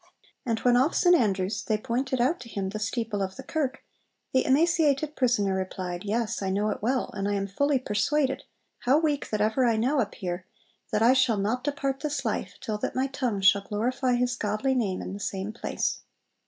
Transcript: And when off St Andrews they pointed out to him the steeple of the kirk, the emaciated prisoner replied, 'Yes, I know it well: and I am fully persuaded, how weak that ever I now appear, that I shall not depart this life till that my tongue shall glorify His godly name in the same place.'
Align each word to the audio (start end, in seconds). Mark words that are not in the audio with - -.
And 0.47 0.57
when 0.61 0.75
off 0.77 0.95
St 0.95 1.15
Andrews 1.15 1.61
they 1.63 1.77
pointed 1.77 2.19
out 2.19 2.39
to 2.39 2.49
him 2.49 2.69
the 2.69 2.79
steeple 2.79 3.21
of 3.21 3.35
the 3.35 3.43
kirk, 3.43 3.83
the 4.33 4.43
emaciated 4.47 5.15
prisoner 5.15 5.53
replied, 5.53 6.03
'Yes, 6.03 6.41
I 6.41 6.49
know 6.49 6.71
it 6.71 6.81
well: 6.81 7.11
and 7.13 7.27
I 7.29 7.35
am 7.35 7.45
fully 7.45 7.77
persuaded, 7.77 8.41
how 8.79 8.97
weak 8.97 9.29
that 9.29 9.41
ever 9.41 9.63
I 9.63 9.75
now 9.77 9.99
appear, 9.99 10.47
that 10.91 11.03
I 11.03 11.13
shall 11.13 11.37
not 11.37 11.63
depart 11.63 11.99
this 11.99 12.25
life 12.25 12.55
till 12.61 12.79
that 12.79 12.95
my 12.95 13.05
tongue 13.05 13.41
shall 13.41 13.61
glorify 13.61 14.15
His 14.15 14.35
godly 14.35 14.73
name 14.73 15.03
in 15.03 15.13
the 15.13 15.19
same 15.19 15.53
place.' 15.53 15.99